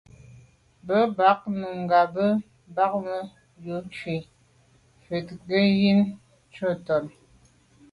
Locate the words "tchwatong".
6.51-7.09